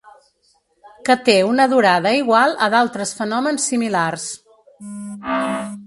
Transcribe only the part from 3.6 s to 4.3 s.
similars.